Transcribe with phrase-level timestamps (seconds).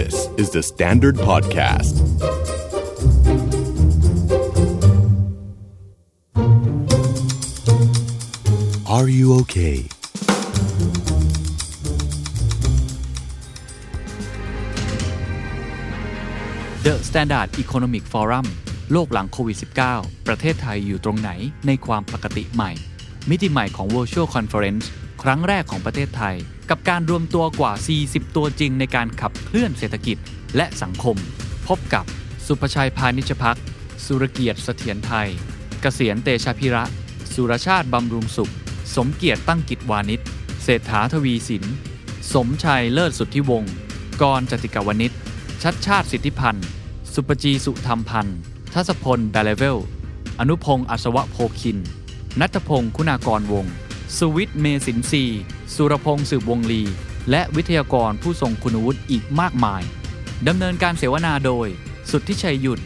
[0.00, 1.94] This is the Standard Podcast.
[8.88, 9.76] Are you okay?
[16.82, 18.46] The Standard Economic Forum
[18.92, 19.56] โลกหลังโควิด
[19.90, 21.30] -19 ประเทศไทยอยู่ตรงไหน
[21.66, 22.72] ในความปกติใหม่
[23.30, 24.84] มิติใหม่ของ Virtual Conference
[25.22, 26.36] ครั้งแรกของประเทศไทย
[26.70, 27.72] กับการรวมตัวกว่า
[28.04, 30.16] 40 ตัวจริงในการขับเคลื่อนเศรษฐกิจ
[30.56, 31.16] และสังคม
[31.68, 32.04] พบกับ
[32.46, 33.58] ศุภชัยพานิชภักดิ์
[34.04, 35.28] สุรเกียรติ์ เสถียรไทย
[35.80, 36.84] เกษียร เตชะพีระ
[37.32, 38.52] สุรชาติบำรุงสุข
[38.96, 40.20] สมเกียรติตั้งกิจวานิชย์
[40.62, 41.64] เศรษฐาทวีสิน
[42.32, 43.72] สมชัยเลิศสุทธิวงค์
[44.22, 45.12] กรณ์ จาติกวณิช
[45.62, 46.66] ชัชชาติสิทธิพันธุ์
[47.14, 48.38] ศุภจีสุธรรมพันธุ์
[48.74, 49.78] ทัศพลแบเลเว็ลด์
[50.38, 51.78] อนุพงศ์อัศวะโพคิน
[52.40, 53.74] นัทพงศ์คุณากรวงศ์
[54.18, 55.24] สุวิทย์เมสินทรี
[55.74, 56.82] สุรพงศ์สืบวงลี
[57.30, 59.82] และวิทยากรผู้ทรงคุณวุฒิอีกมากมาย
[60.48, 61.66] ดำเนินการเสวนาโดย
[62.10, 62.80] สุทธิชัยหยุ่น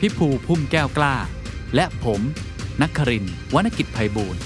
[0.00, 1.14] พิภูพุ่มแก้วกล้า
[1.74, 2.20] และผม
[2.82, 4.40] นักครินวรรณกิจไพบูรณ์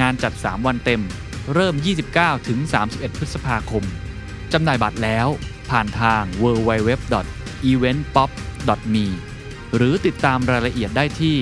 [0.00, 1.02] งานจัด 3 วันเต็ม
[1.54, 1.74] เริ่ม
[2.10, 3.84] 29 ถึง 31 พฤษภาคม
[4.52, 5.28] จำหน่ายบัตรแล้ว
[5.70, 9.06] ผ่านทาง www.eventpop.me
[9.76, 11.36] หรือติดตามรายละเอียดได้ที่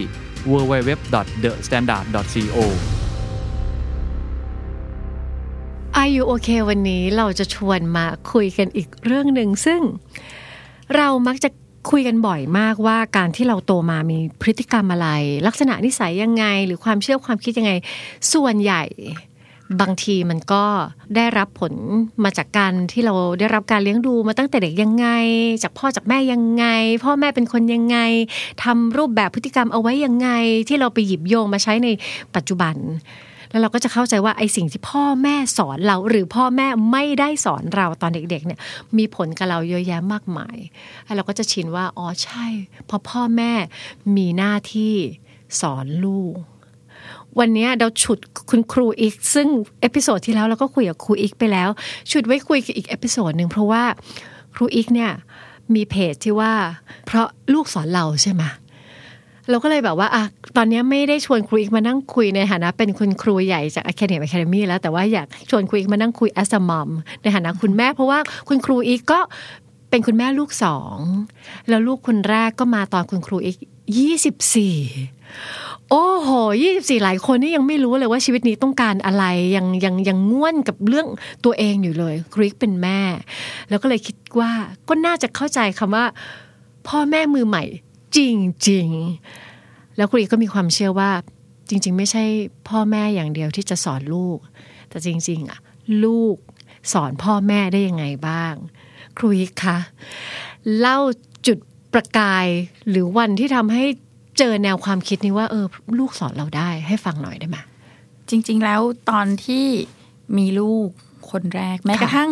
[0.51, 2.59] www.thestandard.co
[6.01, 9.81] Are you okay วันนี้เราจะชวนมาคุยกันอีกเรื่องหนึ่งซึ่ง
[10.97, 11.49] เรามักจะ
[11.91, 15.09] คุยกันบ่อยมากว่าการที่เราโตมามีพฤติกรรมอะไร
[15.47, 17.73] ลักษณะนิสัยยังไง หรือความเชื่อความคิดยังไง
[18.33, 18.83] ส่วนใหญ่
[19.81, 20.65] บางทีมันก็
[21.17, 21.73] ได้รับผล
[22.25, 25.09] มาจากการที่เราได้รับการเลี้ยงดูมาตั้งแต่เด็กยังไง
[25.63, 26.67] จากพ่อจากแม่ยังไง
[27.05, 27.99] พ่อแม่เป็นคนยังไง
[28.65, 30.29] ทำรูปแบบพฤติกรรมเอาไว้ยังไง
[30.69, 31.89] ที่เราไปหยิบโยงมาใช้ใน
[32.35, 32.77] ปัจจุบัน
[33.51, 38.61] แล้วเราก็จะเข้าใจว่าไอ้สิ่งที่พ่อแม่สอนเราหรือพ่อแม่ไม่ได้สอนเราตอนเด็กๆเนี่ย
[38.99, 40.57] มีผลกับเราเยอะแยะมากมาย
[41.05, 42.47] แล้วเราก็จะชินว่าอ๋อใช่
[42.87, 43.53] เพราะพ่อแม่
[44.17, 44.95] มีหน้าที่
[45.61, 46.37] สอนลูก
[47.39, 48.19] วันนี้เราฉุด
[48.51, 49.49] คุณครูอิ๊ก ซึ่ง
[49.81, 51.69] episode ที่แล้วเราก็คุยกับครูอิ๊กไปแล้ว
[52.11, 53.83] ฉุดไว้คุยกับอีก episode หนึ่งเพราะว่า
[54.55, 55.13] ครูอิ๊กเนี่ย
[55.75, 56.53] มีเพจที่ว่า
[57.07, 58.43] เพราะลูกสอนเราใช่ไหม
[59.51, 60.25] เราก็เลยแบบว่าอะ
[60.57, 66.89] ตอนนี้ไม่ได้ชวนครูอิ๊กมานั่งคุยในฐานะเป็นคุณครูใหญ่จาก Academy Academy แล้วแต่ว่าอยากชวนครูอีกมานั่งคุย as a mom
[67.23, 68.19] ในฐานะคุณแม่ เพราะว่า
[68.49, 69.21] คุณครูอิ๊กก็
[69.91, 70.97] เป็นคุณแม่ลูกสอง
[71.69, 73.57] แล้วลูกคนแรกก็มาตอนคุณครูอิ๊ก
[73.99, 74.77] ยี่สิบสี่
[75.91, 76.31] โอ้โห
[76.63, 79.25] ยี่สิบสี่หลายคนนี่ยังไม่รู้เลยว่าชีวิตนี้ต้องการอะไร
[79.57, 81.07] ยังยังยังง่วนกับเรื่อง
[81.45, 83.01] ตัวเองอยู่เลยครูอีกเป็นแม่
[83.69, 84.51] แล้วก็เลยคิดว่า
[84.89, 86.05] ก็น่าจะเข้าใจคำว่า
[86.89, 87.65] พ่อแม่มือใหม่
[88.17, 88.19] จ
[88.69, 88.89] ริง
[89.43, 91.11] ๆ แล้วครูอีกก็มีความเชื่อว่า
[91.69, 92.25] จริง ๆ ไม่ใช่
[92.69, 94.39] พ่อแม่อย่างเดียวที่จะสอนลูก
[94.89, 95.59] แต่จริง ๆอะ
[96.05, 96.37] ลูก
[96.93, 98.55] สอนพ่อแม่ได้ยังไงบ้าง
[99.17, 99.79] ครูอีกคะ
[100.79, 100.99] เล่า
[101.47, 101.59] จุด
[101.93, 102.47] ประกาย
[102.91, 103.85] หรือวันที่ทำให้
[104.39, 105.67] เจอแนวความคิดนี้ว่าเออ
[105.99, 107.57] ลูกสอนเราได้ให้ฟังหน่อยได้ไหม
[108.31, 109.67] จริง ๆ แล้วตอนที่
[110.39, 110.89] มีลูก
[111.31, 112.31] คนแรกแม้กระทั่ง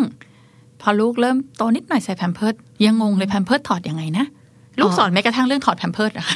[0.81, 4.27] พอลูกเริ่มโตนิดหน่อยใส่แพมเพิร์สยังงงเลยแพมเพิร์สถอดยังไงนะ
[4.81, 6.27] ลูกสอนแม้กระทั่งเรื่องถอดแพมเพิร์สอะ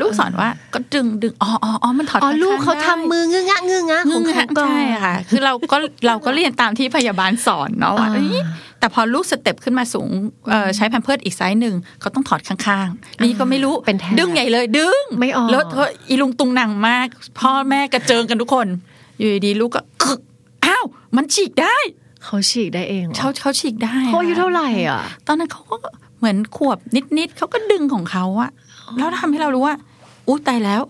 [0.00, 5.76] ลูกสอนว่าก็ดึงดึงอ๋ออ๋ออ๋อมันถอดอ๋อข้างๆลูกเขาได้ทำมืองึงะงึงะงึของงเขาฮะก่อนใช่ค่ะ คือเราก็
[6.06, 8.42] เราก็เรียนตามที่พยาบาลสอนเนาะว่าอ่าเอ้ย
[8.78, 10.08] แต่พอลูก step ขึ้นมาสูง
[10.50, 17.06] เอ่อใช้แพมเพิร์สอีกไซส์หนึ่งเขาต้องถอดข้างๆ นี่ก็ไม่รู้เป็นแท้ดึงใหญ่เลยดึงไม่ออกแล้วเธออีลุงตุงหนังมาก
[17.40, 18.66] พ่อแม่กระเจิงกันทุกคน
[19.18, 20.20] อยู่ดีๆลูกก็คึก
[20.64, 20.84] อ้าว
[21.16, 21.76] มันฉีกได้
[22.24, 25.76] เขาฉีกได้เองเหรอเขาเขาฉีกได้เขาอายุเท่าไหร่อะ ตอนนั้นเขาก็
[26.24, 26.78] เหมือนขวบ
[27.18, 28.50] นิดๆเขาก็ดึงของเขาอะ
[28.96, 29.74] แล้วทำให้เรารู้ว่า
[30.26, 30.82] อู้ตายแล้ว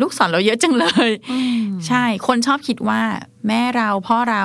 [0.00, 1.10] ลูกสอนเราเยอะจังเลย
[1.86, 3.00] ใช่ คนชอบคิดว่า
[3.48, 4.44] แม่เราพ่อเรา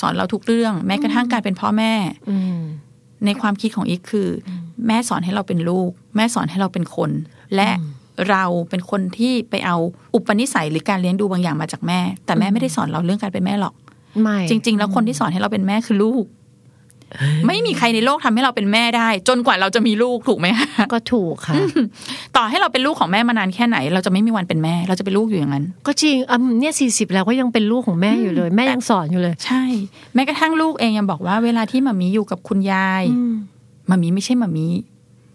[0.00, 1.92] สอนเราทุกเรื่อง แม้กระทั่งการเป็นพ่อแม่
[2.30, 2.58] อืม
[3.24, 4.28] ในความคิดของอีกคือ
[4.86, 7.10] แม่สอนให้เราเป็นลูก แม่สอนให้เราเป็นคน
[7.56, 7.70] และ
[8.30, 9.76] เราเป็นคนที่ไปเอา
[10.14, 13.74] อุปนิสัยหรือการเลี้ยงดูบางอย่างมาจากแม่ แต่แม่ไม่ได้สอนเราเรื่องการเป็นแม่หรอก
[14.22, 16.24] ไม่จริง ๆ แล้วคนที่สอนให้เราเป็นแม่คือลูก
[17.46, 21.54] ไม่มีใครในโลกทำให้เราเป็นแม่ได้ จนกว่าเราจะมีลูกถูกไหมคะก็ถูกค่ะ
[22.36, 29.64] ต่อให้เราเป็นลูกของแม่มานานแค่ไหน เราจะไม่มีวันเป็นแม่ เราจะเป็นลูกอยู่อย่างนั้น ก็จริงอะเนี่ยสี่สิบแล้วก็ยังเป็นลูกของแม่อยู่เลย แม่ยังสอนอยู่เลย ใช่
[30.14, 33.34] แม้กระทั่งลูกเองยังบอกว่า เวลาที่มามีอยู่กับคุณยายอืม
[33.90, 34.66] มามีไม่ใช่มามี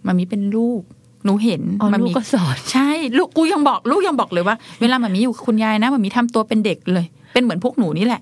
[0.05, 0.81] มามีเป็นลูก
[1.25, 8.21] หนูเห็นอ๋อมาลูมีกก็สอนใช่ ลูกกูยังบอกลูกยังบอกเลยว่า เวลามามีอยู่กับคุณยายนะมามีทำตัวเป็นเด็กเลย เป็นเหมือนพวกหนูนี่แหละ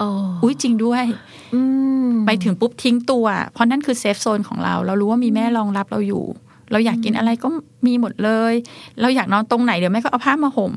[0.00, 0.10] อ๋อ
[0.42, 1.04] อุ้ยจริงด้วย
[1.54, 1.60] อื
[2.08, 6.24] มไปถึงปุ๊บทิ้งตัว เพราะนั่นคือเซฟโซนของเรา เรารู้ว่ามีแม่รองรับเราอยู่
[6.72, 7.48] เราอยากกินอะไรก็
[7.86, 8.54] มีหมดเลย
[9.00, 10.72] เราอยากนอนตรงไหนเดี๋ยวแม่ก็เอาผ้ามาห่ม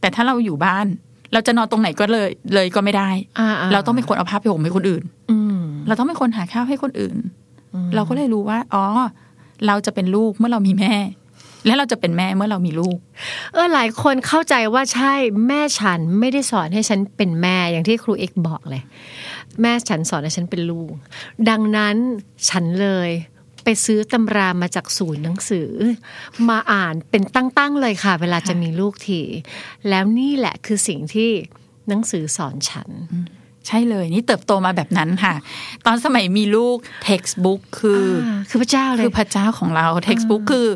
[0.00, 0.86] แต่ถ้าเราอยู่บ้าน
[1.32, 3.08] เราจะนอนตรงไหนก็เลย เลยก็ไม่ได้
[3.38, 7.16] อ่าๆเราต้องเป็นคนเอาผ้าไปห่มให้คนอื่นอืมเราต้องเป็นคนหาข้าวให้คนอื่น
[7.94, 8.84] เราก็เลยรู้ว่า อ๋อ
[9.66, 10.94] เราจะเป็นลูกเมื่อเรามีแม่
[11.66, 12.98] และเราจะเป็นแม่เมื่อเรามีลูก
[13.52, 15.14] เออหลายคนเข้าใจว่าใช่
[15.48, 18.82] แม่ฉันไม่ได้สอนให้ฉันเป็นแม่อย่างที่ครูเอกบอกเลย
[19.62, 20.92] แม่ฉันสอนให้ฉันเป็นลูก
[21.48, 21.96] ดังนั้น
[22.48, 23.10] ฉันเลย
[23.64, 25.70] ไปซื้อตำรามาจากศูนย์หนังสือ
[26.48, 29.20] มาอ่านเป็นตั้งๆเลยค่ะ เวลาจะมีลูกที
[29.88, 31.30] แล้วนี่แหละคือสิ่งที่
[31.88, 32.90] หนังสือสอนฉัน
[33.66, 35.34] ใช่เลย นี่เติบโตมาแบบนั้นค่ะ
[35.86, 36.76] ตอนสมัยมีลูก
[37.08, 40.66] textbook คืออาคือพระเจ้าเลยคือพระเจ้าของเรา textbook คือ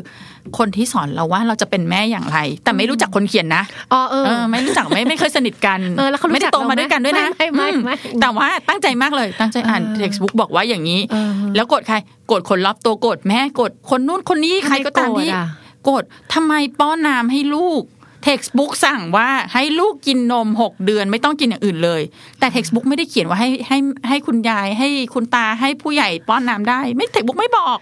[0.57, 11.95] คนที่สอนเราว่าเราจะเป็นแม่อย่างไร แต่ไม่รู้จักคนเขียนนะอ๋อเออเออไม่รู้จักไม่ไม่เคยสนิทกันเออแล้วเขารู้ไม่ได้จักโตมาเราไหมด้วยกันด้วยนะไม่ไม่ไม่อืแต่ว่าตั้งใจมากเลยตั้งใจอ่านเออ textbook บอกว่าอย่างนี้เออแล้วโกรธใคร
[12.27, 15.45] โกรธคนรอบตัวโกรธแม่โกรธคนนู้นคนนี้ใครก็ตามที่ทำไมโกรธอะ
[15.85, 16.03] โกรธ
[16.33, 17.83] ทำไมป้อนน้ำให้ลูก
[18.27, 22.01] textbook สั่งว่าให้ลูกกินนมหกเดือนไม่ต้องกินอย่างอื่นเลย
[22.39, 23.77] แต่ textbook ไม่ได้เขียนว่าให้ให้
[24.09, 27.79] ให้คุณยายให้คุณตาให้ผู้ใหญ่ป้อนน้ำได้ ไม่ textbook ไม่บอก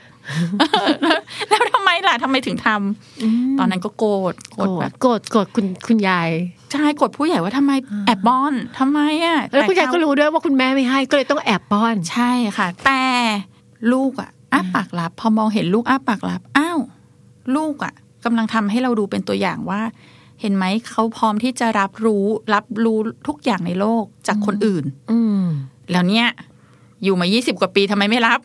[1.01, 6.29] แล้วแล้วทำไมล่ะทำไมถึงทำตอนนั้นก็โกรธโกรโกรธแบธบโกรธโกรธคุณคุณยาย
[6.71, 7.71] ใช่โกรธผู้ใหญ่ว่าทำไม
[8.05, 13.03] แอบป้อนทำไมอะแล้วคุณยายต่ก็รู้ด้วยว่าคุณแม่ไม่ให้ก็เลยต้องแอบป้อน ใช่ค่ะ แต่
[13.93, 16.79] ลูกอะอ้าปากรับ พอมองเห็นลูกอ้าปากรับอ้าว
[17.55, 17.93] ลูกอะ
[18.25, 19.81] กำลังทำให้เราดูเป็นตัวอย่างว่า
[20.41, 22.97] เห็นไหมเขาพร้อมที่จะรับรู้รับรู้
[23.27, 25.43] ทุกอย่างในโลกจากคนอื่น อืม
[25.91, 26.27] แล้วเนี่ย
[27.03, 28.39] อยู่มา20กว่าปีทำไมไม่รับ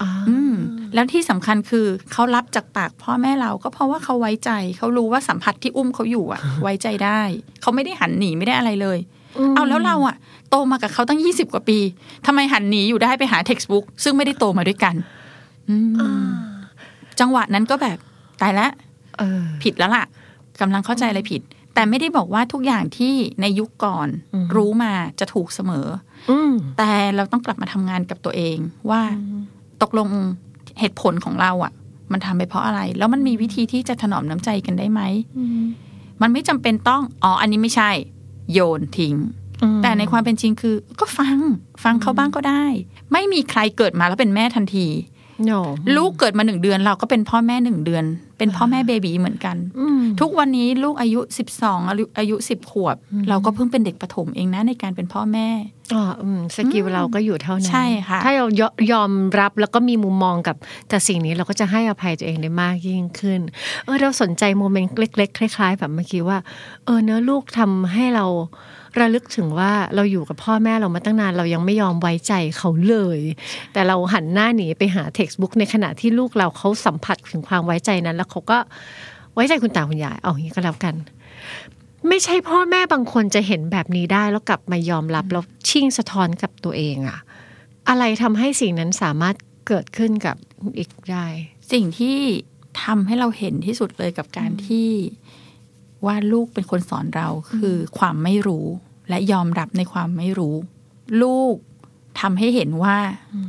[0.00, 0.54] อ่าอืม
[0.94, 7.20] แล้วที่สำคัญคือเขารับจากปากพ่อแม่เราก็เพราะว่าเขาไว้ใจเขารู้ว่าสัมผัสที่อุ้มเขาอยู่อะไว้ใจได้
[7.60, 8.98] เขาไม่ได้หันหนีไม่ได้อะไรเลย
[9.56, 10.16] เอาแล้วเราอะ
[10.50, 11.78] โตมากับเขาตั้ง20กว่าปี
[12.26, 14.94] ทำไมหันหนีอยู่ได้ไปหา textbook ซึ่งไม่ได้โตมาด้วยกัน
[15.68, 15.76] อื
[16.28, 16.30] ม
[17.20, 17.98] จังหวะนั้นก็แบบ
[18.42, 18.70] ตายแล้ว
[19.18, 20.04] เออผิดแล้วล่ะ
[20.60, 21.42] กำลังเข้าใจอะไรผิด
[21.74, 25.86] แต่ไม่ได้บอกว่าทุกอย่างที่ในยุคก่อนอืมรู้มาจะถูกเสมอ
[26.30, 28.56] อืมแต่เราต้องกลับมาทำงานกับตัวเอง
[28.90, 29.02] ว่า
[29.82, 30.08] ตกลง
[30.80, 31.72] เหตุผลของเราอะ
[32.12, 35.00] มันทำไปเพราะอะไร แล้วมันมีวิธีที่จะถนอมน้ำใจกันได้ไหม
[36.22, 37.90] มันไม่จำเป็นต้องอ๋ออันนี้ไม่ใช่
[38.52, 39.14] โยนทิ้ง
[39.82, 41.38] แต่ในความเป็นจริงคือ ก็ฟัง
[41.84, 42.64] ฟังเขาบ้างก็ได้
[43.12, 44.86] ไม่มีใครเกิดมาแล้วเป็นแม่ทันที
[45.44, 45.52] โน
[45.96, 48.04] ลูกเกิดมาหนึ่งเดือน เราก็เป็นพ่อแม่หนึ่งเดือน
[48.38, 52.96] เป็นพ่อแม่เบบีเหมือนกันอืมทุกวันนี้ลูกอายุสิบสองอายุอายุสิบขวบ
[53.28, 55.48] เราก็เพิ่งเป็นเด็กประถมเองนะในการเป็นพ่อแม่
[55.94, 59.10] อ๋ออืมสกิลเราก็อยู่เท่านั้นใช่ค่ะถ้าเรายยอม
[59.40, 60.56] รับแล้วก็มีมุมมองกับ
[60.88, 63.40] แต่สิ่งนี้เราก็จะให้อภัยตัวเองได้มากยิ่งขึ้น
[63.84, 66.38] เออเราสนใจโมเมนต์เล็กๆคล้าย ๆ แบบเมื่อกี้ว่า
[66.84, 68.26] เออเนื้อะลูกทำให้เรา
[68.98, 73.20] ระลึกถึงว่าเราอยู่กับพ่อแม่เรามาตั้งนานเรายังไม่ยอมไว้ใจเขาเลย
[73.72, 78.58] แต่เราหันหน้าหนีไปหาเท็กซ์บุ๊กในขณะที่ลูกเราเขาสัมผัสถึงความไว้ใจนั้น แล้วเขาก็
[79.34, 80.94] ไว้ใจคุณตาคุณยายเอาอย่างนี้ก็แล้วกัน
[82.08, 87.18] ไม่ใช่พ่อแม่บางคนจะเห็นแบบนี้ได้แล้วกลับมายอมรับแล้วชิ่งสะท้อนกับตัวเองอะ
[87.88, 89.36] อะไรทำให้สิ่งนั้นสามารถ
[89.68, 90.36] เกิดขึ้นกับ
[90.78, 91.26] อีกได้
[91.72, 92.16] สิ่งที่
[92.82, 94.88] ทำให้เราเห็นที่สุดเลยกับการที่
[96.06, 98.66] ว่าลูกเป็นคนสอนเราคือความไม่รู้
[99.08, 100.54] และยอมรับในความไม่รู้
[101.22, 101.54] ลูก
[102.20, 102.96] ทำให้เห็นว่า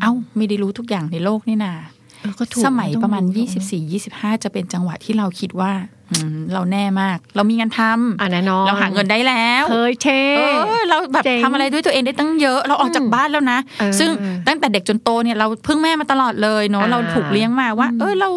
[0.02, 1.74] เอ้าไม่ได้รู้ทุกอย่างในโลกนี่นา
[2.22, 3.48] เออก็ถูกสมัยต้องประมาณรู้
[3.94, 5.74] 24-25จะเป็นจังหวะที่เราคิดว่า
[6.12, 10.42] อืมเราแน่มาก เรามีงานทำอะแน่นอนเราหาเงินได้แล้วเคยเท่เอ
[10.80, 14.10] อเราแบบเจ๋งทำอะไรด้วยตัวเองได้ตั้งเยอะ เราออกจากบ้านแล้วนะเออซึ่ง
[14.48, 18.30] ตั้งแต่เด็กจนโตเนี่ยเราพึ่งแม่มาตลอดเลยเนาะอ่าเราถูกเลี้ยงมาว่า เออเรา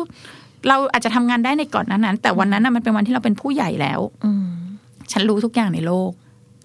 [0.68, 4.46] เราอาจจะทำงานได้ในก่อนนั้นนั้นแต่วันนั้นน่ะมันเป็นวันที่เราเป็นผู้ใหญ่แล้ว อืม
[5.12, 6.10] ฉันรู้ทุกอย่างในโลก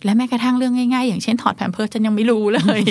[0.06, 2.82] และแม้กระทั่งเรื่องง่ายๆ อย่างเช่นถอดแพมเพิร์สฉันยังไม่รู้เลย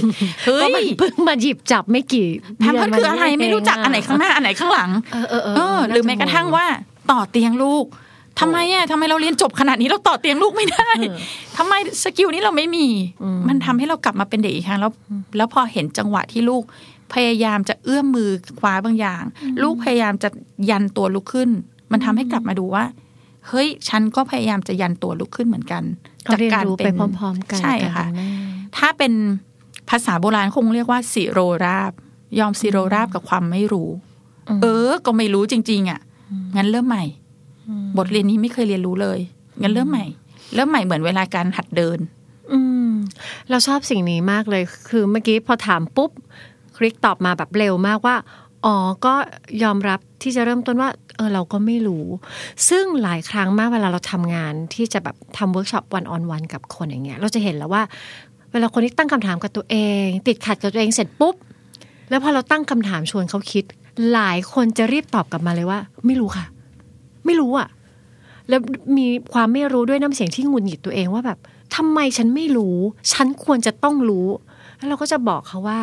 [0.44, 6.66] เฮ้ก็ยมันเพิ่งมาหยิบจับไม่กี่แพมเพิร์สคืออะไรเดืนไม่รู้จักอันไหนข้างหน้าอันไหนข้างหลังเออเออเออเออหรือแม้กระทั่งว่า
[7.10, 7.84] ต่อเตียงลูก
[8.40, 10.88] ทำไมอะทำไมเราเรียนจบขนาดนี้เราต่อเตียงลูกไม่ได้
[11.56, 12.86] ทำไมสกิลนี้เราไม่มี
[13.48, 14.92] มันทำให้เรากลับมาเป็นเด็กอีกครั้งแล้ว
[15.36, 16.62] แล้วพอเห็นจังหวะที่ลูก
[17.14, 19.22] พยายามจะเอื้อมมือคว้าบางอย่าง
[19.62, 20.28] ลูกพยายามจะ
[20.70, 21.50] ยันตัวลุกขึ้น
[21.92, 22.84] มันทำให้กลับมาดูว่า
[23.48, 25.82] เฮ้ย ฉันก็พยายามจะยันตัวลุกขึ้นเหมือนกัน
[26.24, 28.28] เราเรียนรู้ไปพร้อมๆกันใช่ค่ะกับณแม่
[28.76, 29.12] ถ้าเป็น
[29.90, 31.92] ภาษาโบราณคงเรียกว่าสิโรราบ
[32.38, 33.90] ยอมสิโรราบกับความไม่รู้
[34.62, 36.00] เออ ก็ไม่รู้จริง ๆ อะ
[36.56, 37.04] งั้นเริ่มใหม่
[37.98, 39.18] บทเรียนนี้ไม่เคยเรียนรู้เลย
[39.62, 40.06] งั้นเริ่มใหม่
[40.54, 41.98] เริ่มใหม่เหมือนเวลาการหัดเดิน
[42.52, 42.90] อืม
[43.50, 46.10] เราชอบสิ่งนี้มากเลย คือเมื่อกี้พอถามปุ๊บ
[46.78, 48.16] ครูอิ๊กตอบมาแบบเร็วมากว่า
[48.64, 49.14] อ๋อก็
[49.62, 52.04] ยอมรับที่จะเริ่มต้นว่าเออเราก็ไม่รู้
[52.68, 57.82] ซึ่งหลายครั้งมากเวลาเราทำงานที่จะแบบทำ workshop one on one กับคนอย่างเงี้ย เราจะเห็นแล้วว่า
[58.52, 61.34] เวลาคนที่ตั้งคำถามกับตัวเอง ติดขัดกับตัวเองเสร็จปุ๊บ
[62.10, 63.64] แล้วพอเราตั้งคำถามชวนเขาคิด
[64.12, 66.44] หลายคนจะรีบตอบกลับมาเลยว่า ไม่รู้ค่ะ
[67.26, 67.68] ไม่รู้อะ
[68.48, 68.60] แล้ว
[68.98, 71.38] มีความไม่รู้ด้วยน้ำเสียงที่งุดหงิดตัวเองว่าแบบ
[71.76, 72.76] ทำไมฉันไม่รู้
[73.12, 74.28] ฉันควรจะต้องรู้
[74.76, 75.80] แล้วเราก็จะบอกเขาว่า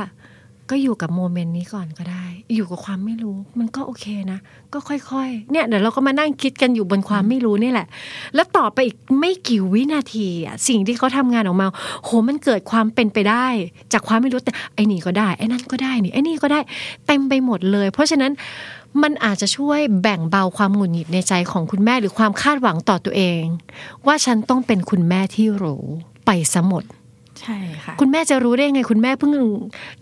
[0.69, 4.39] ก็อยู่กับโมเมนต์นี้ก่อนก็ได้ อยู่กับความไม่รู้ มันก็โอเคนะ
[4.73, 7.87] ก็ค่อยๆ เนี่ยเดี๋ยวเราก็มานั่งคิดกันอยู่บนความไม่รู้นี่แหละ
[8.35, 11.67] แล้วต่อไปอีกไม่กี่วินาทีอะสิ่งที่เขาทำงานออกมา
[12.03, 13.47] โหมันเกิดความเป็นไปได้
[13.93, 16.59] จากความไม่รู้แต่ไอ้นี่ก็ได้ไอ้นั่นก็ได้นี่ไอ้นี่ก็ได้
[17.07, 18.31] เต็มไปหมดเลย เพราะฉะนั้น
[19.03, 23.43] มันอาจจะช่วยแบ่งเบาความหงุดหงิดในใจของคุณแม่หรือความคาดหวังต่อตัวเอง
[24.05, 25.83] ว่าฉันต้องเป็นคุณแม่ที่รู้
[26.25, 26.83] ไปสมด
[27.41, 29.33] ใช่ค่ะคุณแม่จะรู้ได้ไงคุณแม่เพิ่ง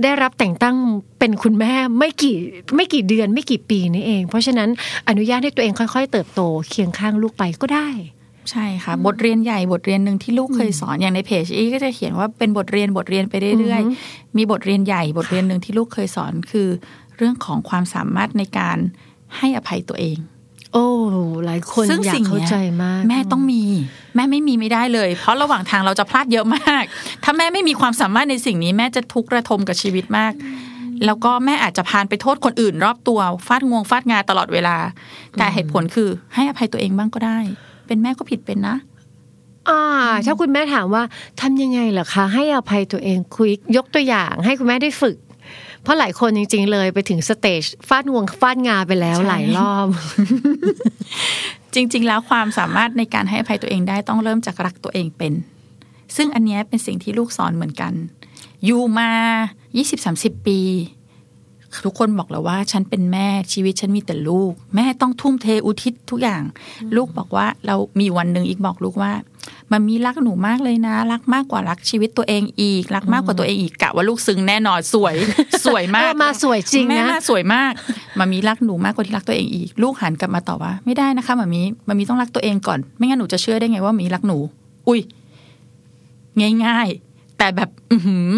[0.03, 0.75] ได้รับแต่งตั้ง
[1.19, 2.35] เป็นคุณแม่ไม่กี่
[2.75, 4.69] ไม่กี่เดือนไม่กี่ปีนี่เอง เพราะฉะนั้น
[5.09, 7.89] อนุญาตให้ตัวเองค่อย ๆ เติบโตเคียงข้างลูกไปก็ได้
[8.51, 16.67] ใช่ค่ะ บทเรียนใหญ่บทเรียนหนึ่งที่ลูกเคยสอนอย่างในเพจอีก็จะเขียนว่าเป็นบทเรียนบทเรียนไปเรื่อยอือฮึๆมีบทเรียนใหญ่บทเรียนหนึ่งที่ลูกเคยสอนคือ
[17.17, 18.77] เรื่องของความสามารถในการ
[19.37, 20.17] ให้อภัยตัวเอง
[20.74, 20.88] โอ้
[21.46, 23.62] หลายคนซึ่งอยากสิ่งเข้าเนี้ยใจมาก แม่ต้องมี
[24.15, 26.84] แม่ไม่มีไม่ได้เลย เพราะระหว่างทางเราจะพลาดเยอะมาก
[27.24, 30.34] ถ้าแม่ไม่มีความสามารถในสิ่งนี้ แม่จะทุกข์ระทมกับชีวิตมาก
[31.06, 34.77] แล้วก็แม่อาจจะพานไปโทษคนอื่น รอบตัวฟาดงวงฟาดงาตลอดเวลา
[35.38, 37.39] แต่เหตุผลคือให้อภัยตัวเองบ้างก็ได้
[37.88, 38.77] เป็นแม่ก็ผิดเป็นนะ
[39.70, 39.82] อ่า
[40.25, 41.03] ถ้าคุณแม่ถามว่า
[41.42, 45.15] ทำยังไงเหรอคะ ให้อภัยตัวเองคุยยกตัวอย่าง ให้คุณแม่ได้ฝึก
[45.83, 49.87] เพราะหลายคนจริง ๆ เลยไปถึงสเตจฟาดงวงฟาดงาไปแล้วใช่หลายรอบ
[51.75, 55.33] จริง ๆ แล้วความสามารถในการให้อภัยตัวเองได้ต้องเริ่มจากรักตัวเองเป็น
[56.15, 57.93] ซึ่งอันเนี้ยเป็นสิ่งที่ลูกสอนเหมือนกัน
[58.65, 59.11] อยู่มา
[59.79, 60.59] 20-30 ปี
[61.86, 66.42] ทุกคนบอกแล้วว่า ฉันเป็นแม่ชีวิตฉันมีแต่ลูก แม่ต้องทุ่มเทอุทิศทุกอย่าง
[66.96, 69.12] ลูกบอกว่าเรามีวันหนึ่งอีกบอกลูกว่า
[69.72, 75.15] มันมีรักหนูมากเลยนะ รักมากกว่ารักชีวิตตัวเองอีก รักมากกว่าตัวเองอีกกะว่าลูกซึ้งแน่นอนสวย
[75.65, 77.72] สวยมากเออมาสวยจริงนะแม่มาสวยมาก
[78.20, 84.38] มามีรักหนูมากกว่าที่รักตัวเองอีก ลูกหันกลับมาตอบว่า ไม่ได้นะคะมามีมามีต้องรักตัวเองก่อน ไม่งั้นหนูจะเชื่อได้ไงว่ามามีรักหนู
[84.88, 85.00] อุ้ย
[86.65, 88.18] ง่าย ๆ แต่แบบ อือหื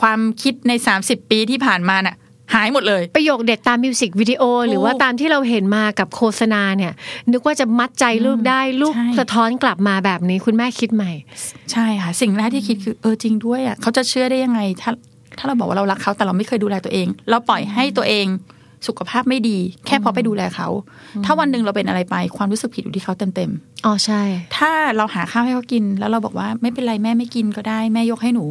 [0.00, 2.16] ความคิดในสามสิบปีที่ผ่านมาน่ะ
[2.54, 6.92] หายหมดเลย ประโยคเด็ดตามมิวสิกวิดีโอ หรือว่าตามที่เราเห็นมากับโฆษณาเนี่ย
[7.32, 11.12] นึกว่าจะมัดใจลูกได้ลูกใช่สะท้อนกลับมาแบบนี้คุณแม่คิดใหม่
[11.72, 14.90] ใช่ค่ะ สิ่งแรกที่คิดคือเออจริงด้วยอะเขาจะเชื่อได้ยังไง ถ้า
[15.38, 18.26] ถ้าเราบอกว่าเรารักเขาแต่เราไม่เคยดูแลตัวเอง เราปล่อยให้ตัวเอง
[18.88, 20.68] สุขภาพไม่ดี แค่เพราะไปดูแลเขา
[21.24, 24.22] ถ้าวันหนึ่งเราเป็นอะไรไปความรู้สึกผิดอยู่ที่เขาเต็มๆอ๋อใช่
[24.56, 28.44] ถ้าเราหาข้าวให้เขากิน แล้วเราบอกว่าไม่เป็นไรแม่ไม่กินก็ได้แม่ยกให้หนู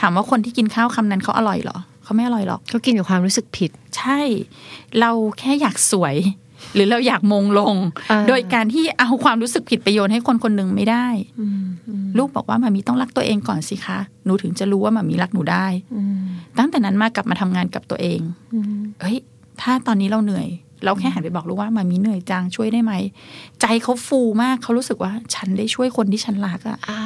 [0.00, 1.78] ถามว่าคนที่กินข้าวคำนั้นเขาอร่อยเหรอ
[2.12, 4.20] เขาไม่อร่อยหรอกเขากินกับความรู้สึกผิด ใช่
[5.00, 6.16] เราแค่อยากสวย
[6.74, 7.74] หรือเราอยากมงลง
[8.10, 11.06] อ่าโดยการที่เอาความรู้สึกผิดไปโยนให้คนคนหนึ่งไม่ได้
[12.18, 15.66] ลูกบอกว่ามามีต้องรักตัวเองก่อนสิคะหนูถึงจะรู้ว่ามามีรักหนูได้
[16.58, 18.20] ตั้งแต่นั้นมากลับมาทำงานกับตัวเอง
[19.00, 19.18] เฮ้ย
[19.60, 20.48] ถ้าตอนนี้เราเหนื่อย
[20.84, 22.92] เราแค่หันไปบอกลูกว่ามามีเหนื่อยจังช่วยได้ไหม
[23.60, 27.00] ใจเขาฟูมากเขารู้สึกว่า ฉันได้ช่วยคนที่ฉันรักอะอ่า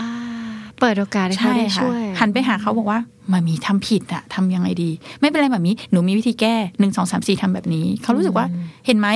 [0.81, 3.01] เปิดโอกาสให้เขาใช่ได้ค่ะช่วยหันไปหาเขาบอกว่า
[3.33, 4.91] มามีทำผิดอะทำยังไงดี
[5.21, 8.47] ไม่เป็นไรมามีหนูมีวิธีแก้หนึ่งสองสามสี่ทำแบบนี้ เขารู้สึกว่า
[8.87, 9.09] เห็นไหม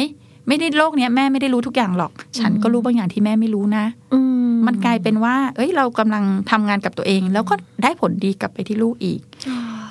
[0.48, 4.18] ไม่ได้โลกเนี้ยแม่ไม่ได้รู้ทุกอย่างหรอก ฉันก็รู้บางอย่างที่แม่ไม่รู้นะ อื
[4.50, 9.20] มมันกลายเป็นว่า เอ้ยเรากำลังทำงานกับตัวเอง แล้วก็ได้ผลดีกลับไปที่ลูกอีก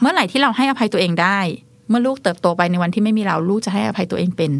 [0.01, 1.39] เมื่อไหร่ที่เราให้อภัยตัวเองได้
[1.89, 4.51] เมื่อลูกเติบโตไปในวันที่ไม่มีเราลูกจะให้อภัยตัวเองเป็น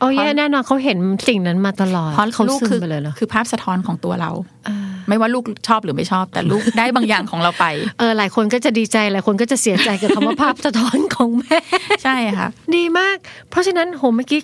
[0.00, 0.98] โอ้ยแน่นอนเขาเห็น
[1.28, 4.30] สิ่งนั้นมาตลอดเพราะเขาลูกซึมคือไปเลยเหรอคือภาพสะท้อนของตัวเรา
[4.68, 4.76] อ่า
[5.08, 7.64] ไม่ว่าลูกชอบหรือไม่ชอบ แต่ลูกได้บางอย่างของเราไป
[7.98, 11.58] เออหลายคนก็จะดีใจหลายคนก็จะเสียใจกับคำว่าภาพสะท้อนของแม่
[12.04, 13.16] ใช่ค่ะ ดีมาก
[13.50, 14.40] เพราะฉะนั้นโหเมื่อกี้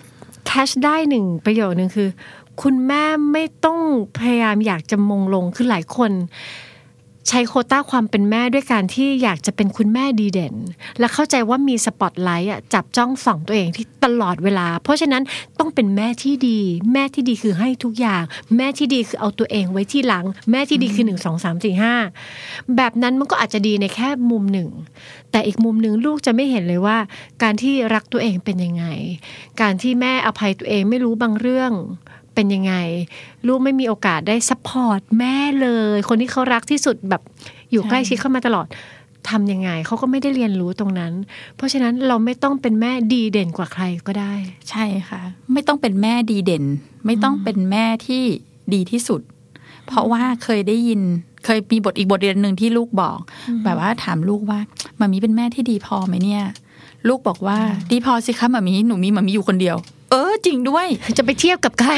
[0.47, 2.09] แคชได้หนึ่งประโยคนึงคือ
[2.63, 3.79] คุณแม่ไม่ต้อง
[4.19, 6.11] พยายามอยากจะมงลงคือหลายคน
[7.29, 10.55] ใช้โควต้าความเป็นแม่ด้วยการที่อยากจะเป็นคุณแม่ดีเด่น
[10.99, 15.23] และเข้าใจว่ามีสปอตไลท์อะจับจ้องส่องตัวเองที่ตลอดเวลา เพราะฉะนั้น
[15.59, 16.61] ต้องเป็นแม่ที่ดี
[16.93, 18.23] แม่ที่ดีคือให้ทุกอย่าง
[18.57, 21.95] แม่ที่ดีคือเอาตัวเองไว้ทีหลัง แม่ที่ดีคือหนึ่งสองสามสี่ห้า
[22.77, 24.69] แบบนั้นมันก็อาจจะดีในแค่มุมหนึ่ง
[25.31, 26.99] แต่อีกมุมหนึ่งลูกจะไม่เห็นเลยว่า
[27.43, 28.85] การที่รักตัวเองเป็นยังไง
[29.61, 31.73] การที่แม่อภัยตัวเองไม่รู้บางเรื่อง
[32.41, 32.77] เป็นยังไง
[33.47, 37.23] ลูกไม่มีโอกาสได้ support แม่เลย คนที่เขารักที่สุดแบบ
[37.71, 38.67] อยู่ใช่ใกล้ชิดเข้ามาตลอด
[39.29, 41.13] ทำยังไงเขาก็ไม่ได้เรียนรู้ตรงนั้น
[41.57, 44.33] เพราะฉะนั้นเราไม่ต้องเป็นแม่ดีเด่นกว่าใครก็ได้
[44.71, 45.21] ใช่ค่ะ
[45.53, 46.65] ไม่ต้องเป็นแม่ดีเด่น
[47.07, 48.23] ไม่ต้องเป็นแม่ที่
[48.75, 49.21] ดีที่สุด
[49.87, 51.01] เพราะว่าเคยได้ยิน
[51.45, 53.19] เคยมีบทอีกบทเรียนหนึ่งที่ลูกบอก
[53.65, 54.61] แบบว่าถามลูกว่า
[55.01, 56.45] มามีเป็นแม่ที่ดีพอไหมเนี่ย
[57.09, 57.59] ลูกบอกว่า
[57.91, 59.77] ดีพอสิคะมามีหนูมีมามีอยู่คนเดียว
[60.11, 60.87] เออจริงด้วย
[61.19, 61.93] จะไปเทียบกับใคร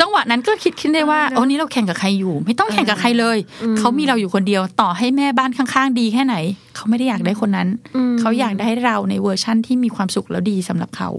[0.00, 3.38] จังหวะนั้นก็คิดขึ้นได้ว่าโอ้นี่เราแข่งกับใครอยู่ ไม่ต้องแข่งกับใครเลย
[3.78, 6.36] เขามีเราอยู่คนเดียว ต่อให้แม่บ้านข้างๆ ดีแค่ไหน
[6.76, 11.10] เขาไม่ได้อยากได้คนนั้นอืมเขาอยากได้เราในเวอร์ชั่นที่มีความสุขแล้วดีสำหรับเขา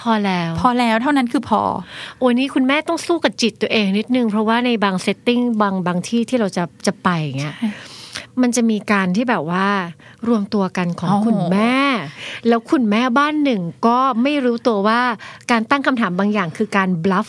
[0.00, 1.62] พอแล้ว พอแล้วเท่านั้นคือพอ
[2.18, 7.56] โอ้ยนี่คุณแม่ต้องสู้กับจิตตัวเองนิดนึง เพราะว่าในบาง setting บางบางที่ที่เราจะจะไปอย่างเงี้ย
[8.42, 9.66] มันจะมีการที่แบบว่า
[10.28, 11.76] รวมตัวกันของโอ้โหคุณแม่
[12.48, 15.00] แล้วคุณแม่บ้านหนึ่งก็ไม่รู้ตัวว่า
[15.50, 17.28] การตั้งคำถามบางอย่างคือการบลัฟ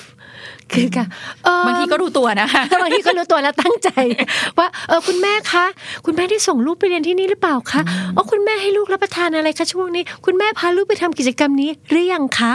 [0.73, 1.07] คือการ
[1.43, 3.89] เอ่อบางทีก็รู้ตัวนะคะบางทีก็รู้ตัวแล้วตั้งใจ
[4.57, 5.65] ว่าเออคุณแม่คะ
[6.05, 7.81] คุณแม่ได้ส่งลูกไปเรียนที่นี่หรือเปล่าคะ
[8.15, 12.53] อ๋อคุณแม่ให้ลูกรับประทานอะไรคะช่วงนี้ คุณแม่พาลูกไปทำกิจกรรมนี้หรือยังคะ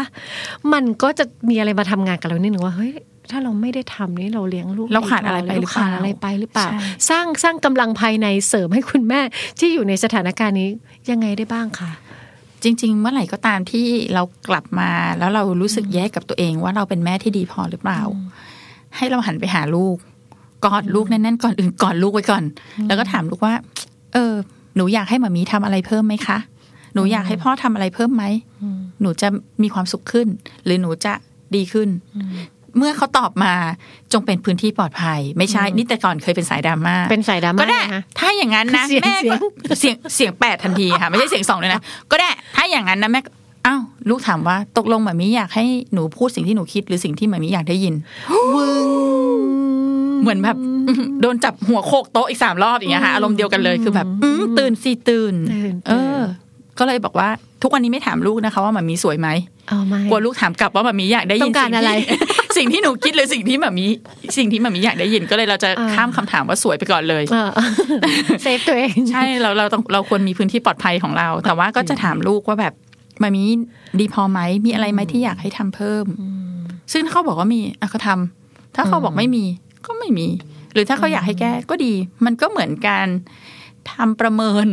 [0.73, 2.93] มันก็จะมีอะไรมาทำงานกับเรานิดหนึ่งว่าเฮ้ย
[3.31, 6.81] ถ้าเราไม่ได้ทำนี่เราเลี้ยงลูกเราขาดอะไรไปม่หรือเปล่าขาดอะไรไปหรือเปล่าใช่
[7.11, 9.21] สร้างสร้างกำลังภายในเสริมให้คุณแม่
[9.59, 10.69] ที่อยู่ในสถานการณ์นี้
[11.11, 11.91] ยังไงได้บ้างคะ
[12.63, 18.01] จริง ๆ เมื่อไหร่ก็ตามที่เรากลับมาแล้วเรารู้สึกแย่กับตัวเองว่าเราเป็นแม่ที่ดีพอหรือเปล่า
[18.97, 19.97] ให้เราหันไปหาลูก
[20.65, 22.45] กอดลูกแน่นๆก่อนอื่นกอดลูกไว้ก่อน
[22.87, 23.55] แล้วก็ถามลูกว่า
[24.15, 24.33] เออ
[24.77, 26.39] หนูอยากให้หมามีทำอะไรเพิ่มไหมคะ
[26.95, 28.25] หนูอยากให้พ่อทำอะไรเพิ่มไหม
[29.01, 29.29] หนูจะ
[29.63, 30.29] มีความสุขขึ้น
[30.65, 31.13] หรือหนูจะ
[31.55, 31.89] ดีขึ้น
[32.79, 33.53] เมื่อเขาตอบมา
[34.13, 39.35] จงเป็นพื้นที่ปลอดภัย ไม่ใช่นี่แต่ก่อนเคยเป็นสายดราม่าเป็นสายดราม่าก็ได้นะคะถ้าอย่างนั้นนะเสียงแม่เสีย
[39.69, 43.31] ก็งเสียงเสียงแปดทันทีค่ะไม่ใช่เสียงสองเลยนะก็ได้ถ้าอย่างนั้นนะแม่ก็
[43.67, 47.95] อ้าวลูกถามว่าตกลงหมามีอยากให้หนูพูดสิ่งที่หนูคิดหรือสิ่งที่หมามีอยากได้ยิน
[50.23, 50.57] เหมือนแบบ
[51.21, 56.21] โดนจับหัวโขกโต๊ะอีกสามรอบอย่างเงี้ยค่ะอารมณ์เดียวกันเลยคือแบบอืมตื่นสิตื่นตื่นเออ
[56.79, 57.29] ก็เลยบอกว่า
[57.63, 59.29] ทุกวันนี้ไม่ถามลูกนะคะว่าหมามีสวยไหม
[59.69, 61.93] เอาไหมกลัวลูกถามกลับว่าหมามีอยากได้ยินต้องการอะไร
[62.57, 63.87] สิ่งที่สิ่งที่หนูคิดหรือสิ่งที่หมามี
[64.37, 67.51] สิ่งที่หมามีอยากได้ยินก็เลยเราจะอ่าข้ามคำถามว่าสวยไปก่อนเลยเออ
[68.43, 72.75] save ตัวเองใช่เราเราต้องเราควรมีพื้นที่ปลอดภัยของเรา แต่ว่าก็จะถามลูกว่าแบบ
[73.23, 73.43] มามี
[74.01, 76.07] ดีพอไหมมีอะไรไหมที่อยากให้ทำเพิ่ม
[76.93, 79.45] ซึ่งถ้าเขาบอกว่ามีอะเขาทำถ้าเขาบอกไม่มี
[79.87, 80.29] ก็ไม่มี
[80.73, 81.93] หรือถ้าเขาอยากให้แก้ก็ดี
[82.25, 83.07] มันก็เหมือนการ
[83.93, 84.69] ทำประเมิน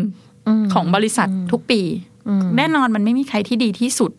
[0.74, 1.82] ของบริษัททุกปี
[2.28, 4.12] อืมแน่นอนมันไม่มีใครที่ดีที่สุด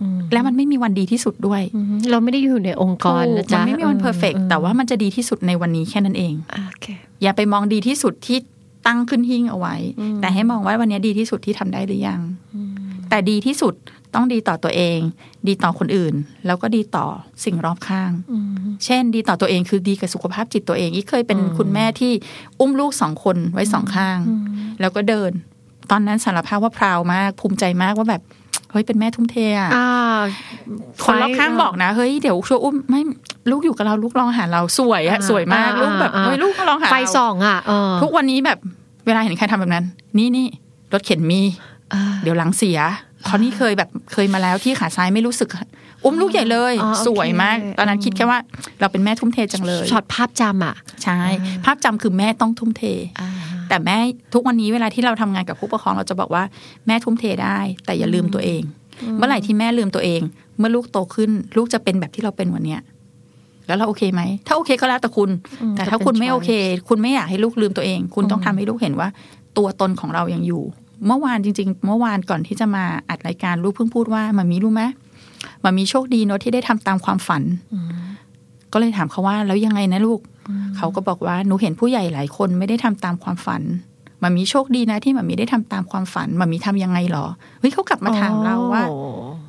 [0.00, 6.86] อืมและมันไม่มีวันดีที่สุดด้วยอืมเราไม่ได้อยู่ในองค์กรถูนะกจ๊ะมันไม่มีวัน perfect แต่ว่ามันจะดีที่สุดในวันนี้แค่นั้นเองโอเค
[7.22, 8.38] อย่าไปมองดีที่สุดที่
[8.86, 12.20] ตั้งขึ้นหิ้งเอาไว้อืมแต่ให้มองว่าวันนี้ดีที่สุดที่ทำได้หรือยัง
[13.08, 13.74] แต่ดีที่สุด
[14.14, 14.98] ต้องดีต่อตัวเอง
[15.48, 16.14] ดีต่อคนอื่น
[16.46, 17.06] แล้วก็ดีต่อ
[17.44, 18.44] สิ่งรอบข้างอืม
[18.84, 22.12] เช่น ดีต่อตัวเองคือดีกับสุขภาพจิตตัวเองอีกเคยเป็นคุณแม่ที่
[22.60, 24.18] อุ้มลูกสองคนไว้สองข้าง
[24.80, 25.30] แล้วก็เดิน
[25.90, 28.22] ตอนนั้นสารภาพว่าพราวมาก ภูมิใจมากว่าแบบ
[28.70, 29.88] เฮ้ยเป็นแม่ทุ่มเทอะอ่า
[31.04, 33.00] คนรอบข้างบอกนะ เฮ้ยเดี๋ยวช่วยอุ้มไม่
[33.50, 38.58] ลูกอยู่กับเราลูกร้องหาเราสวยอะอ่าสวยมากอ่าลูกแบบอ่าเฮ้ยลูกร้องหาไฟเราส่องอะเออทุกวันนี้แบบ
[39.06, 39.84] เวลาเห็นใครทำแบบนั้น
[40.18, 40.46] นี่นี่
[40.92, 41.40] รถเข็นมี
[41.92, 42.78] อ่าเดี๋ยวหลังเสีย
[43.24, 45.48] เพราะนี่เคยแบบเคยมาแล้วที่ขาซ้ายไม่รู้สึก
[46.04, 48.38] อุ้มลูกใหญ่เลยอ๋อโอเคสวยมาก ตอนนั้นคิดแค่ว่า
[48.80, 51.18] เราเป็นแม่ทุ่มเทจังเลยช็อตภาพจำอะใช่
[51.64, 52.82] ภาพจำคือแม่ต้องทุ่มเท
[53.20, 53.30] อ่า
[53.68, 53.96] แต่แม่
[54.34, 56.42] ทุกวันนี้เวลาที่เราทำงานกับผู้ปกครองเราจะบอกว่า
[56.86, 58.62] แม่ทุ่มเทได้ แต่อย่าลืมตัวเอง
[59.16, 60.20] เมื่อไหร่ที่แม่ลืมตัวเอง
[60.58, 62.80] เมื่อลูกโตขึ้น ลูกจะเป็นแบบที่เราเป็นวันเนี้ย
[63.66, 65.30] แล้วเราโอเคไหม ถ้าโอเคก็แล้วแต่คุณ
[65.62, 66.50] อืมแต่ถ้าก็เป็นคุณไม่ choice โอเค
[66.88, 69.08] คุณไม่อยากให้ลูกลืมตัวเอง คุณต้องทำให้ลูกเห็นว่า
[69.58, 70.62] ตัวตนของเรายังอยู่
[71.06, 74.82] เมื่อวานจริง ๆ เมื่อวานก่อนที่จะมาอัดรายการลูกเพิ่งพูดว่ามามีรู้ไหม
[75.64, 77.42] มามีโชคดีเนอะที่ได้ทำตามความฝัน
[78.72, 80.20] ก็เลยถามเขาว่าแล้วยังไงนะลูก
[80.76, 83.62] เขาก็บอกว่าหนูเห็นผู้ใหญ่หลายคนไม่ได้ทำตามความฝัน
[84.22, 87.26] มามีโชคดีนะที่มามีได้ทำตามความฝันมามีทำยังไงหรอ
[87.60, 88.96] เฮ้ยเขากลับมาถามเราว่าโอ้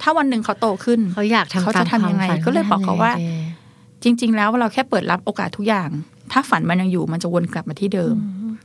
[0.01, 5.89] ถ้าวันหนึ่งเขาโตขึ้นเขาอยากทำเขาจะตามทำยังไงความฝันก็เลยบอกเขาว่าทำยังไงจริง ๆ แล้วเราแค่เปิดรับโอกาสทุกอย่าง
[6.31, 8.15] ถ้าฝันมันยังอยู่มันจะวนกลับมาที่เดิม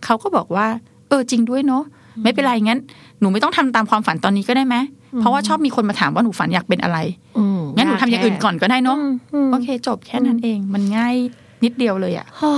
[0.04, 0.66] เขาก็บอกว่า
[1.08, 1.84] เออจริงด้วยเนาะ
[2.22, 2.80] ไม่เป็นไรงั้น
[3.20, 4.76] หนูไม่ต้องทำตามความฝันตอนนี้ก็ได้ไหม
[5.20, 6.98] เพราะว่าชอบมีคนมาถามว่าหนูฝันอยากเป็นอะไร
[7.38, 11.16] อืมงั้นหนูทำอย่างอื่นก่อนก็ได้เนาะอืมอืมโอเค จบแค่นั้นเองมันง่าย
[11.64, 12.52] นิดเดียวเลยอะโอ้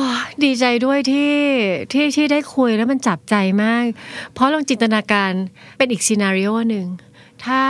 [0.44, 1.34] ดีใจด้วยที่
[1.92, 3.84] ที่ที่ได้คุยแล้วมันจับใจมาก
[4.34, 5.32] เพราะลองจินตนาการ
[5.78, 6.86] เป็นอีกซีนารีโอหนึ่ง
[7.44, 7.60] ถ้า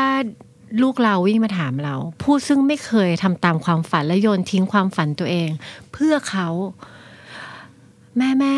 [0.82, 5.48] ลูกเราวิ่งมาถามเรา ผู้ซึ่งไม่เคยทำตามความฝันและโยนทิ้งความฝันตัวเอง
[5.92, 6.48] เพื่อเขา
[8.18, 8.56] แม่แม่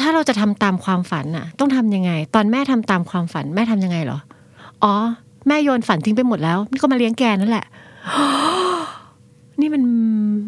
[0.00, 4.18] ถ้าเราจะทำตามความฝันน่ะ ต้องทำยังไง ตอนแม่ทำตามความฝัน แม่ทำยังไงเหรอ
[4.82, 4.94] อ๋อ
[5.46, 7.66] แม่โยนฝันทิ้งไปหมดแล้วนี่ก็มาเลี้ยงแกนั่นแหละ
[9.60, 9.82] นี่มัน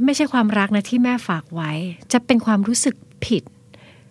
[0.05, 1.71] ไม่ใช่ความรักนะที่แม่ฝากไว้
[2.13, 3.43] จะเป็นความรู้สึกผิด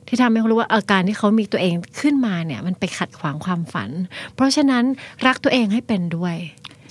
[0.07, 3.89] ที่ทำให้เขารู้ว่าอาการที่เขามีตัวเองขึ้นมาเนี่ย มันไปขัดขวางความฝัน
[4.35, 4.83] เพราะฉะนั้น
[5.25, 6.35] รักตัวเองให้เป็นด้วย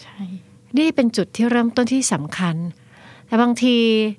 [0.03, 0.19] ใช่
[0.79, 2.57] นี่เป็นจุดที่เริ่มต้นที่สำคัญ
[3.29, 3.77] แต่บางที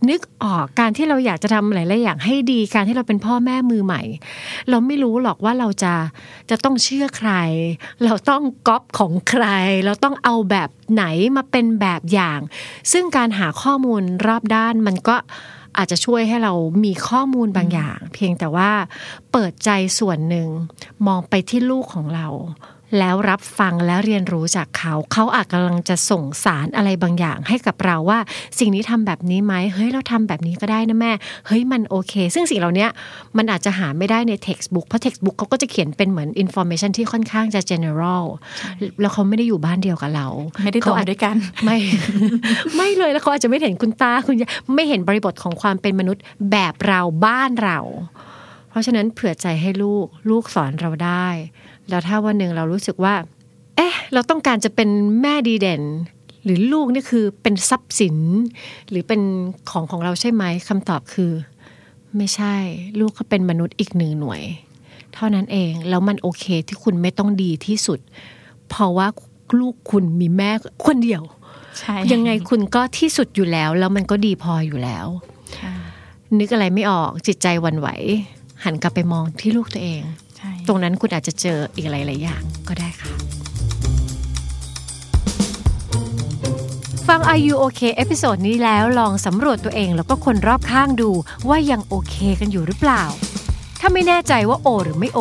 [0.10, 4.02] นึกออกการที่เราอยากจะทำหลายๆอย่างให้ดีการที่เราเป็นพ่อแม่มือใหม่
[4.70, 5.94] เราไม่รู้หรอกว่าเราจะ
[6.50, 7.32] จะต้องเชื่อใคร
[8.04, 9.46] เราต้องก๊อปของใคร
[9.86, 11.04] เราต้องเอาแบบไหน
[11.36, 12.40] มาเป็นแบบอย่าง
[12.92, 15.16] ซึ่งการหาข้อมูลรอบด้านมันก็
[15.78, 18.72] อาจจะช่วยให้เรามีข้อมูลบางอย่าง เพียงแต่ว่า
[19.32, 19.70] เปิดใจ
[20.00, 20.48] ส่วนหนึ่ง
[21.08, 22.28] มองไปที่ลูกของเรา
[22.98, 28.20] แล้วรับฟังและเรียนรู้จากเขา เขาอาจกำลังจะส่งสารอะไรบางอย่างให้กับเราว่า
[28.60, 31.12] สิ่งนี้ทำแบบนี้ไหมเฮ้ยเราทำแบบนี้ก็ได้นะแม่
[31.48, 32.88] เฮ้ยมันโอเค ซึ่งสิ่งเหล่านี้
[33.38, 38.26] มันอาจจะหาไม่ได้ใน textbook เพราะ textbook เขาก็จะเขียนเป็นเหมือน information ที่ค่อนข้างจะ general
[39.02, 40.28] แล้วเขาไม่ได้อยู่บ้านเดียวกับเรา
[40.64, 41.78] ไม่ได้โตเขาอาจด้วยกัน ไม่
[42.76, 46.22] ไม่เลยแล้วเขาอาจจะไม่เห็นคุณตาคุณยายไม่เห็นบริบทของความเป็นมนุษย์
[46.52, 47.80] แบบเราบ้านเรา
[48.70, 51.28] เพราะฉะนั้นเผื่อใจให้ลูกลูกสอนเราได้
[51.90, 53.16] แล้วถ้าวันหนึ่งเรารู้สึกว่า
[53.76, 54.90] เอ๊ะ เราต้องการจะเป็น
[55.22, 55.84] แม่ดีเด่น
[56.44, 58.18] หรือลูกนี่คือเป็นทรัพย์สิน
[58.90, 59.22] หรือเป็น
[59.70, 61.32] ของของเราใช่ไหมคำตอบคือ
[62.18, 62.56] ไม่ใช่
[63.00, 64.42] ลูกก็เป็นมนุษย์อีกหนึ่งหน่วย
[65.14, 68.00] เท่านั้นเองแล้วมันโอเคที่คุณไม่ต้องดีที่สุด
[68.70, 69.08] เพราะว่า
[69.60, 70.52] ลูกคุณมีแม่
[70.86, 71.24] คนเดียว
[71.80, 75.06] ใช่ยังไงคุณก็ที่สุดอยู่แล้ว แล้วมันก็ดีพออยู่แล้ว
[75.60, 75.74] ค่ะ
[76.40, 77.90] นึกอะไรไม่ออกจิตใจหวั่นไหว
[78.64, 80.29] หันกลับไปมองที่ลูกตัวเองใช่
[80.72, 83.12] ตรงนั้นคุณอาจจะเจออีกหลายๆอย่างก็ได้ค่ะ
[87.08, 91.10] ฟัง Are You OK episode นี้แล้วลองสำรวจตัวเองแล้วก็คนรอบข้างดู
[91.50, 93.04] ว่ายังโอเคกันอยู่หรือเปล่า
[93.80, 95.20] ถ้าไม่แน่ใจว่าโอ หรือไม่โอ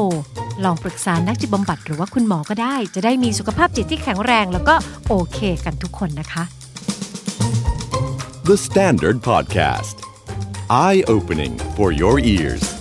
[0.64, 4.74] ลองปรึกษานักจิตบำบัดหรือว่าคุณหมอก็ได้ จะได้มีสุขภาพจิตที่แข็งแรง แล้วก็
[5.08, 6.42] โอเคกันทุกคนนะคะ
[8.48, 9.96] The Standard Podcast.
[10.70, 12.77] Eye opening for your ears.